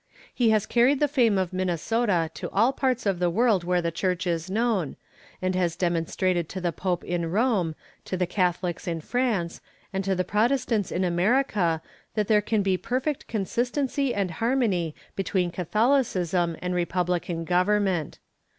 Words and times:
He 0.33 0.49
has 0.49 0.65
carried 0.65 0.99
the 0.99 1.07
fame 1.07 1.37
of 1.37 1.53
Minnesota 1.53 2.31
to 2.33 2.49
all 2.49 2.73
parts 2.73 3.05
of 3.05 3.19
the 3.19 3.29
world 3.29 3.63
where 3.63 3.83
the 3.83 3.91
Church 3.91 4.25
is 4.25 4.49
known, 4.49 4.95
and 5.43 5.53
has 5.53 5.75
demonstrated 5.75 6.49
to 6.49 6.59
the 6.59 6.71
Pope 6.71 7.03
in 7.03 7.29
Rome, 7.29 7.75
to 8.05 8.17
the 8.17 8.25
Catholics 8.25 8.87
in 8.87 9.01
France, 9.01 9.61
and 9.93 10.03
to 10.03 10.15
the 10.15 10.23
Protestants 10.23 10.91
in 10.91 11.03
America 11.03 11.83
that 12.15 12.27
there 12.27 12.41
can 12.41 12.63
be 12.63 12.77
perfect 12.77 13.27
consistency 13.27 14.11
and 14.11 14.31
harmony 14.31 14.95
between 15.15 15.51
Catholicism 15.51 16.57
and 16.63 16.73
republican 16.73 17.43
government. 17.45 18.17